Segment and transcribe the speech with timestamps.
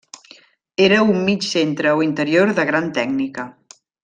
[0.85, 3.51] Era un mig centre o interior de gran tècnica.